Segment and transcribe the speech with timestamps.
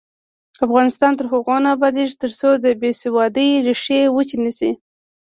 [0.65, 4.71] افغانستان تر هغو نه ابادیږي، ترڅو د بې سوادۍ ریښې وچې نشي.